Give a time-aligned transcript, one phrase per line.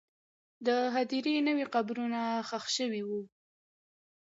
[0.65, 3.21] د هدیرې نوې قبرونه ښخ شوي وو.